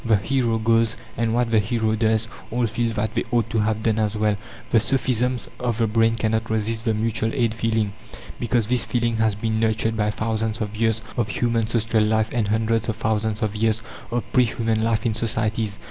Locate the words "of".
5.59-5.77, 10.59-10.75, 11.17-11.27, 12.89-12.95, 13.43-13.55, 14.09-14.23